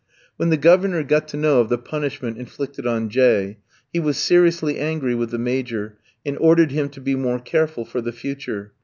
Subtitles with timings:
[0.35, 4.17] When the Governor got to know of the punishment inflicted on J ski, he was
[4.17, 8.71] seriously angry with the Major, and ordered him to be more careful for the future.